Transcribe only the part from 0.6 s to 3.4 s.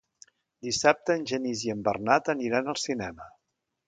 Dissabte en Genís i en Bernat aniran al cinema.